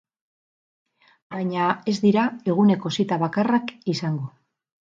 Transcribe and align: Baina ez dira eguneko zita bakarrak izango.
Baina 1.35 1.67
ez 1.93 1.95
dira 2.07 2.25
eguneko 2.55 2.93
zita 2.99 3.21
bakarrak 3.27 3.73
izango. 3.97 4.31